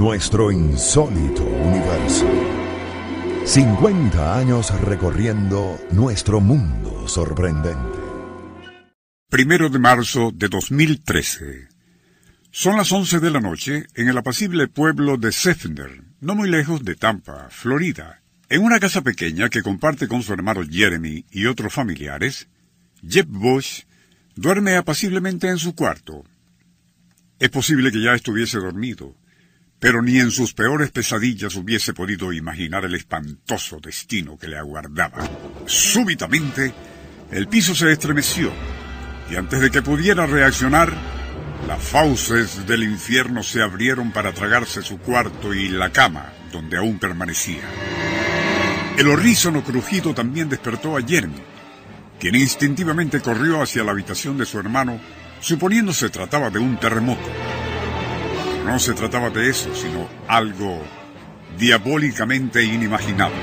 Nuestro 0.00 0.50
insólito 0.50 1.44
universo. 1.44 2.26
50 3.44 4.38
años 4.38 4.70
recorriendo 4.80 5.78
nuestro 5.90 6.40
mundo 6.40 7.06
sorprendente. 7.06 7.98
Primero 9.28 9.68
de 9.68 9.78
marzo 9.78 10.30
de 10.34 10.48
2013. 10.48 11.68
Son 12.50 12.78
las 12.78 12.90
11 12.90 13.20
de 13.20 13.30
la 13.30 13.40
noche 13.40 13.88
en 13.94 14.08
el 14.08 14.16
apacible 14.16 14.68
pueblo 14.68 15.18
de 15.18 15.32
Sefner, 15.32 16.02
no 16.22 16.34
muy 16.34 16.48
lejos 16.48 16.82
de 16.82 16.94
Tampa, 16.94 17.48
Florida. 17.50 18.22
En 18.48 18.62
una 18.62 18.80
casa 18.80 19.02
pequeña 19.02 19.50
que 19.50 19.62
comparte 19.62 20.08
con 20.08 20.22
su 20.22 20.32
hermano 20.32 20.62
Jeremy 20.66 21.26
y 21.30 21.44
otros 21.44 21.74
familiares, 21.74 22.48
Jeb 23.06 23.26
Bush 23.26 23.82
duerme 24.34 24.76
apaciblemente 24.76 25.50
en 25.50 25.58
su 25.58 25.74
cuarto. 25.74 26.24
Es 27.38 27.50
posible 27.50 27.92
que 27.92 28.02
ya 28.02 28.14
estuviese 28.14 28.58
dormido, 28.58 29.19
pero 29.80 30.02
ni 30.02 30.20
en 30.20 30.30
sus 30.30 30.52
peores 30.52 30.90
pesadillas 30.90 31.56
hubiese 31.56 31.94
podido 31.94 32.32
imaginar 32.34 32.84
el 32.84 32.94
espantoso 32.94 33.80
destino 33.80 34.36
que 34.36 34.46
le 34.46 34.58
aguardaba. 34.58 35.26
Súbitamente, 35.66 36.72
el 37.32 37.48
piso 37.48 37.74
se 37.74 37.90
estremeció, 37.90 38.52
y 39.30 39.36
antes 39.36 39.60
de 39.60 39.70
que 39.70 39.80
pudiera 39.80 40.26
reaccionar, 40.26 40.92
las 41.66 41.82
fauces 41.82 42.66
del 42.66 42.82
infierno 42.82 43.42
se 43.42 43.62
abrieron 43.62 44.12
para 44.12 44.32
tragarse 44.32 44.82
su 44.82 44.98
cuarto 44.98 45.54
y 45.54 45.68
la 45.68 45.90
cama 45.90 46.32
donde 46.52 46.76
aún 46.76 46.98
permanecía. 46.98 47.62
El 48.98 49.08
horrísono 49.08 49.64
crujido 49.64 50.12
también 50.12 50.50
despertó 50.50 50.96
a 50.96 51.02
Jeremy, 51.02 51.42
quien 52.18 52.34
instintivamente 52.34 53.20
corrió 53.20 53.62
hacia 53.62 53.82
la 53.82 53.92
habitación 53.92 54.36
de 54.36 54.44
su 54.44 54.58
hermano, 54.58 55.00
suponiendo 55.40 55.94
se 55.94 56.10
trataba 56.10 56.50
de 56.50 56.58
un 56.58 56.78
terremoto. 56.78 57.30
No 58.70 58.78
se 58.78 58.94
trataba 58.94 59.30
de 59.30 59.50
eso, 59.50 59.74
sino 59.74 60.08
algo 60.28 60.82
diabólicamente 61.58 62.62
inimaginable. 62.62 63.38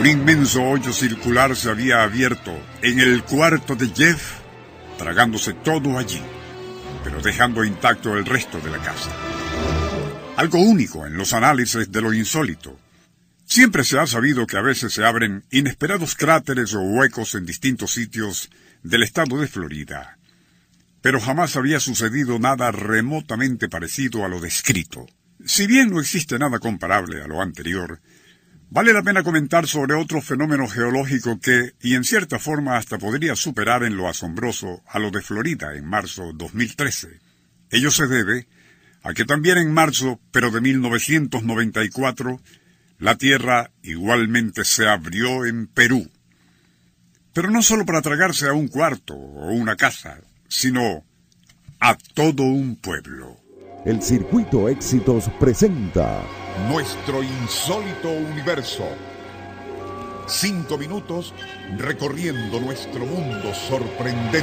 Un 0.00 0.06
inmenso 0.06 0.62
hoyo 0.62 0.92
circular 0.92 1.56
se 1.56 1.70
había 1.70 2.02
abierto 2.02 2.52
en 2.82 3.00
el 3.00 3.22
cuarto 3.22 3.76
de 3.76 3.88
Jeff, 3.88 4.40
tragándose 4.98 5.54
todo 5.54 5.98
allí 5.98 6.20
pero 7.02 7.20
dejando 7.20 7.64
intacto 7.64 8.16
el 8.16 8.26
resto 8.26 8.60
de 8.60 8.70
la 8.70 8.78
casa. 8.78 9.10
Algo 10.36 10.58
único 10.60 11.06
en 11.06 11.16
los 11.16 11.32
análisis 11.32 11.90
de 11.90 12.00
lo 12.00 12.12
insólito. 12.12 12.78
Siempre 13.44 13.84
se 13.84 13.98
ha 13.98 14.06
sabido 14.06 14.46
que 14.46 14.56
a 14.56 14.62
veces 14.62 14.92
se 14.92 15.04
abren 15.04 15.44
inesperados 15.50 16.14
cráteres 16.14 16.74
o 16.74 16.80
huecos 16.80 17.34
en 17.34 17.46
distintos 17.46 17.92
sitios 17.92 18.48
del 18.82 19.02
estado 19.02 19.38
de 19.38 19.48
Florida, 19.48 20.18
pero 21.02 21.20
jamás 21.20 21.56
había 21.56 21.80
sucedido 21.80 22.38
nada 22.38 22.70
remotamente 22.70 23.68
parecido 23.68 24.24
a 24.24 24.28
lo 24.28 24.40
descrito. 24.40 25.06
Si 25.44 25.66
bien 25.66 25.90
no 25.90 26.00
existe 26.00 26.38
nada 26.38 26.58
comparable 26.58 27.22
a 27.22 27.26
lo 27.26 27.40
anterior, 27.40 28.00
Vale 28.72 28.92
la 28.92 29.02
pena 29.02 29.24
comentar 29.24 29.66
sobre 29.66 29.94
otro 29.94 30.22
fenómeno 30.22 30.68
geológico 30.68 31.40
que, 31.40 31.74
y 31.82 31.96
en 31.96 32.04
cierta 32.04 32.38
forma 32.38 32.76
hasta 32.76 32.98
podría 32.98 33.34
superar 33.34 33.82
en 33.82 33.96
lo 33.96 34.08
asombroso 34.08 34.84
a 34.86 35.00
lo 35.00 35.10
de 35.10 35.22
Florida 35.22 35.74
en 35.74 35.86
marzo 35.86 36.30
2013. 36.32 37.18
Ello 37.70 37.90
se 37.90 38.06
debe 38.06 38.46
a 39.02 39.12
que 39.12 39.24
también 39.24 39.58
en 39.58 39.72
marzo, 39.72 40.20
pero 40.30 40.52
de 40.52 40.60
1994, 40.60 42.40
la 43.00 43.16
Tierra 43.16 43.72
igualmente 43.82 44.64
se 44.64 44.86
abrió 44.86 45.46
en 45.46 45.66
Perú. 45.66 46.08
Pero 47.32 47.50
no 47.50 47.62
solo 47.62 47.84
para 47.84 48.02
tragarse 48.02 48.46
a 48.46 48.52
un 48.52 48.68
cuarto 48.68 49.14
o 49.14 49.50
una 49.50 49.74
casa, 49.74 50.20
sino 50.50 51.04
a 51.78 51.96
todo 52.12 52.42
un 52.42 52.76
pueblo. 52.76 53.36
El 53.86 54.02
Circuito 54.02 54.68
Éxitos 54.68 55.30
presenta 55.38 56.22
nuestro 56.68 57.22
insólito 57.22 58.10
universo. 58.10 58.84
Cinco 60.26 60.76
minutos 60.76 61.32
recorriendo 61.78 62.60
nuestro 62.60 63.06
mundo 63.06 63.54
sorprendente. 63.54 64.42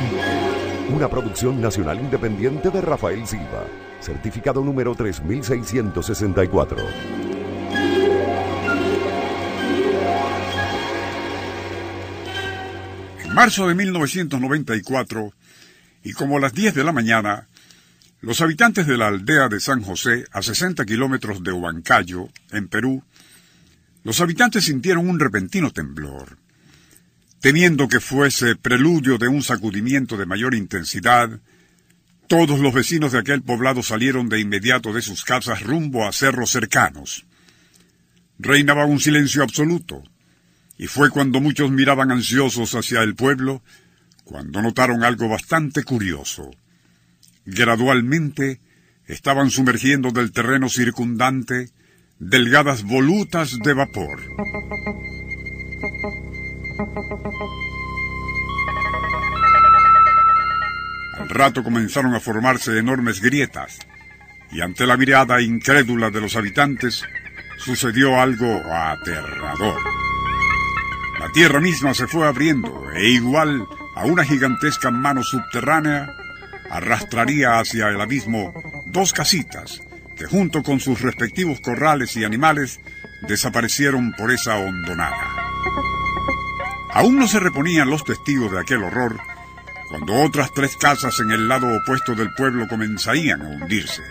Una 0.90 1.10
producción 1.10 1.62
nacional 1.62 2.00
independiente 2.00 2.72
de 2.72 2.82
Rafael 2.82 3.28
Silva. 3.28 3.66
Certificado 4.00 4.64
número 4.64 4.96
3664. 4.96 6.78
En 13.24 13.34
marzo 13.34 13.68
de 13.68 13.76
1994, 13.76 15.34
y 16.04 16.14
como 16.14 16.38
a 16.38 16.40
las 16.40 16.54
10 16.54 16.76
de 16.76 16.84
la 16.84 16.92
mañana, 16.92 17.48
los 18.22 18.42
habitantes 18.42 18.88
de 18.88 18.98
la 18.98 19.08
aldea 19.08 19.48
de 19.48 19.60
San 19.60 19.82
José, 19.82 20.26
a 20.32 20.42
60 20.42 20.86
kilómetros 20.86 21.44
de 21.44 21.52
Huancayo, 21.52 22.30
en 22.52 22.68
Perú, 22.68 23.04
los 24.04 24.22
habitantes 24.22 24.66
sintieron 24.66 25.08
un 25.08 25.20
repentino 25.20 25.72
temblor. 25.72 26.38
Temiendo 27.42 27.88
que 27.88 28.00
fuese 28.00 28.56
preludio 28.56 29.18
de 29.18 29.28
un 29.28 29.44
sacudimiento 29.44 30.18
de 30.18 30.26
mayor 30.26 30.56
intensidad, 30.56 31.40
todos 32.28 32.60
los 32.60 32.74
vecinos 32.74 33.12
de 33.12 33.20
aquel 33.20 33.42
poblado 33.42 33.84
salieron 33.84 34.28
de 34.30 34.40
inmediato 34.40 34.92
de 34.92 35.02
sus 35.02 35.24
casas 35.24 35.62
rumbo 35.62 36.08
a 36.08 36.12
cerros 36.12 36.50
cercanos. 36.50 37.26
Reinaba 38.40 38.86
un 38.86 39.00
silencio 39.00 39.44
absoluto, 39.44 40.04
y 40.78 40.88
fue 40.88 41.10
cuando 41.10 41.40
muchos 41.40 41.72
miraban 41.72 42.12
ansiosos 42.12 42.76
hacia 42.76 43.02
el 43.02 43.16
pueblo, 43.16 43.62
cuando 44.28 44.62
notaron 44.62 45.04
algo 45.04 45.30
bastante 45.30 45.84
curioso. 45.84 46.52
Gradualmente 47.46 48.60
estaban 49.08 49.50
sumergiendo 49.50 50.12
del 50.12 50.34
terreno 50.34 50.68
circundante 50.68 51.70
delgadas 52.20 52.84
volutas 52.84 53.58
de 53.64 53.74
vapor. 53.74 54.20
Al 61.18 61.30
rato 61.30 61.64
comenzaron 61.64 62.14
a 62.14 62.20
formarse 62.20 62.78
enormes 62.78 63.22
grietas, 63.22 63.80
y 64.52 64.60
ante 64.60 64.86
la 64.86 64.98
mirada 64.98 65.42
incrédula 65.42 66.10
de 66.10 66.22
los 66.22 66.36
habitantes 66.36 67.04
sucedió 67.58 68.20
algo 68.20 68.62
aterrador. 68.74 69.82
La 71.20 71.32
tierra 71.32 71.62
misma 71.62 71.94
se 71.94 72.08
fue 72.08 72.28
abriendo 72.28 72.92
e 72.92 73.10
igual 73.10 73.66
a 73.98 74.06
una 74.06 74.24
gigantesca 74.24 74.92
mano 74.92 75.24
subterránea 75.24 76.14
arrastraría 76.70 77.60
hacia 77.60 77.88
el 77.90 78.00
abismo 78.00 78.54
dos 78.86 79.12
casitas 79.12 79.82
que 80.16 80.26
junto 80.26 80.62
con 80.62 80.80
sus 80.80 81.02
respectivos 81.02 81.60
corrales 81.62 82.16
y 82.16 82.24
animales 82.24 82.80
desaparecieron 83.28 84.14
por 84.14 84.32
esa 84.32 84.58
hondonada. 84.58 85.18
Aún 86.94 87.18
no 87.18 87.28
se 87.28 87.40
reponían 87.40 87.90
los 87.90 88.04
testigos 88.04 88.52
de 88.52 88.60
aquel 88.60 88.84
horror 88.84 89.20
cuando 89.90 90.14
otras 90.14 90.54
tres 90.54 90.78
casas 90.78 91.20
en 91.20 91.32
el 91.32 91.48
lado 91.48 91.68
opuesto 91.76 92.14
del 92.14 92.32
pueblo 92.34 92.68
comenzarían 92.68 93.42
a 93.42 93.48
hundirse. 93.48 94.04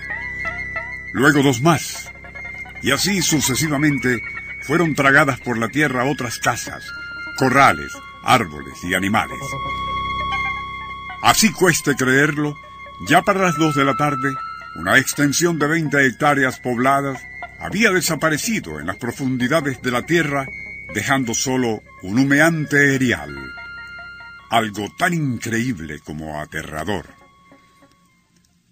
Luego 1.13 1.43
dos 1.43 1.61
más, 1.61 2.11
y 2.83 2.91
así 2.91 3.23
sucesivamente 3.23 4.21
fueron 4.63 4.97
tragadas 4.97 5.39
por 5.41 5.59
la 5.59 5.69
tierra 5.69 6.07
otras 6.07 6.39
casas, 6.39 6.85
corrales, 7.39 7.93
árboles 8.27 8.83
y 8.85 8.95
animales. 8.95 9.39
Así 11.23 11.51
cueste 11.53 11.95
creerlo, 11.95 12.55
ya 13.09 13.23
para 13.23 13.41
las 13.41 13.57
dos 13.57 13.75
de 13.75 13.85
la 13.85 13.95
tarde, 13.97 14.35
una 14.75 14.99
extensión 14.99 15.59
de 15.59 15.67
20 15.67 16.07
hectáreas 16.07 16.61
pobladas 16.61 17.21
había 17.59 17.91
desaparecido 17.91 18.81
en 18.81 18.87
las 18.87 18.97
profundidades 18.97 19.81
de 19.81 19.91
la 19.91 20.03
tierra, 20.03 20.47
dejando 20.95 21.35
solo 21.35 21.83
un 22.03 22.19
humeante 22.19 22.95
erial. 22.95 23.35
Algo 24.51 24.87
tan 24.99 25.15
increíble 25.15 26.01
como 26.01 26.41
aterrador. 26.41 27.07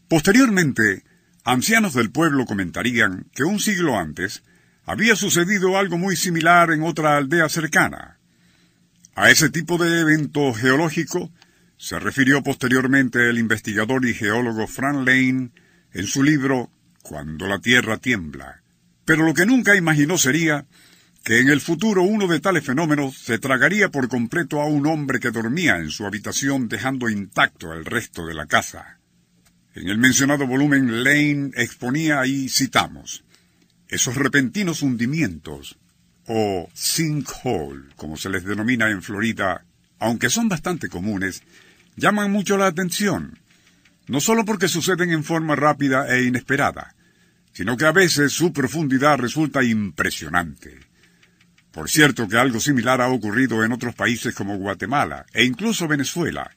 Posteriormente, 0.08 1.02
ancianos 1.44 1.94
del 1.94 2.10
pueblo 2.10 2.44
comentarían 2.44 3.26
que 3.34 3.44
un 3.44 3.58
siglo 3.58 3.98
antes 3.98 4.42
había 4.84 5.16
sucedido 5.16 5.78
algo 5.78 5.96
muy 5.96 6.16
similar 6.16 6.70
en 6.70 6.82
otra 6.82 7.16
aldea 7.16 7.48
cercana. 7.48 8.18
A 9.16 9.30
ese 9.30 9.48
tipo 9.48 9.78
de 9.78 10.00
evento 10.00 10.52
geológico 10.52 11.32
se 11.76 12.00
refirió 12.00 12.42
posteriormente 12.42 13.30
el 13.30 13.38
investigador 13.38 14.04
y 14.06 14.14
geólogo 14.14 14.66
Frank 14.66 15.06
Lane 15.06 15.50
en 15.92 16.06
su 16.06 16.24
libro 16.24 16.70
Cuando 17.02 17.46
la 17.46 17.60
Tierra 17.60 17.98
tiembla. 17.98 18.62
Pero 19.04 19.24
lo 19.24 19.32
que 19.32 19.46
nunca 19.46 19.76
imaginó 19.76 20.18
sería 20.18 20.66
que 21.22 21.38
en 21.38 21.48
el 21.48 21.60
futuro 21.60 22.02
uno 22.02 22.26
de 22.26 22.40
tales 22.40 22.64
fenómenos 22.64 23.16
se 23.16 23.38
tragaría 23.38 23.88
por 23.88 24.08
completo 24.08 24.60
a 24.60 24.66
un 24.66 24.86
hombre 24.86 25.20
que 25.20 25.30
dormía 25.30 25.76
en 25.76 25.90
su 25.90 26.04
habitación 26.06 26.68
dejando 26.68 27.08
intacto 27.08 27.72
el 27.72 27.84
resto 27.84 28.26
de 28.26 28.34
la 28.34 28.46
casa. 28.46 28.98
En 29.74 29.88
el 29.88 29.98
mencionado 29.98 30.46
volumen 30.46 31.04
Lane 31.04 31.50
exponía 31.54 32.26
y 32.26 32.48
citamos 32.48 33.24
esos 33.88 34.16
repentinos 34.16 34.82
hundimientos 34.82 35.78
o 36.26 36.68
sinkhole, 36.72 37.90
como 37.96 38.16
se 38.16 38.30
les 38.30 38.44
denomina 38.44 38.90
en 38.90 39.02
Florida, 39.02 39.64
aunque 39.98 40.30
son 40.30 40.48
bastante 40.48 40.88
comunes, 40.88 41.42
llaman 41.96 42.30
mucho 42.30 42.56
la 42.56 42.66
atención, 42.66 43.38
no 44.06 44.20
solo 44.20 44.44
porque 44.44 44.68
suceden 44.68 45.10
en 45.10 45.24
forma 45.24 45.56
rápida 45.56 46.08
e 46.08 46.24
inesperada, 46.24 46.94
sino 47.52 47.76
que 47.76 47.86
a 47.86 47.92
veces 47.92 48.32
su 48.32 48.52
profundidad 48.52 49.18
resulta 49.18 49.62
impresionante. 49.62 50.80
Por 51.72 51.90
cierto 51.90 52.28
que 52.28 52.36
algo 52.36 52.60
similar 52.60 53.00
ha 53.00 53.08
ocurrido 53.08 53.64
en 53.64 53.72
otros 53.72 53.94
países 53.94 54.34
como 54.34 54.58
Guatemala 54.58 55.26
e 55.32 55.44
incluso 55.44 55.88
Venezuela, 55.88 56.50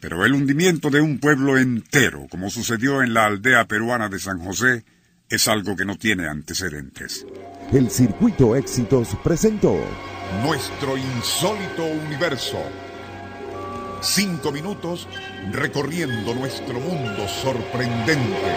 pero 0.00 0.24
el 0.24 0.34
hundimiento 0.34 0.90
de 0.90 1.00
un 1.00 1.18
pueblo 1.18 1.58
entero, 1.58 2.26
como 2.28 2.50
sucedió 2.50 3.02
en 3.02 3.14
la 3.14 3.26
aldea 3.26 3.64
peruana 3.66 4.08
de 4.08 4.18
San 4.18 4.38
José, 4.38 4.84
es 5.28 5.48
algo 5.48 5.74
que 5.74 5.84
no 5.84 5.96
tiene 5.96 6.28
antecedentes. 6.28 7.26
El 7.72 7.90
Circuito 7.90 8.54
Éxitos 8.54 9.16
presentó 9.24 9.74
Nuestro 10.44 10.96
insólito 10.96 11.84
universo. 11.84 12.58
Cinco 14.00 14.52
minutos 14.52 15.08
recorriendo 15.50 16.32
nuestro 16.32 16.78
mundo 16.78 17.26
sorprendente. 17.26 18.56